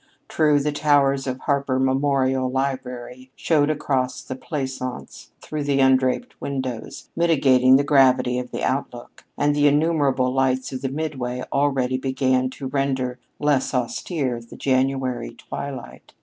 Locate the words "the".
0.59-0.71, 4.23-4.35, 5.63-5.79, 7.75-7.83, 8.49-8.63, 9.55-9.67, 10.81-10.89, 14.41-14.57